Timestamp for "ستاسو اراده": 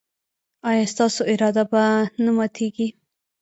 0.93-1.63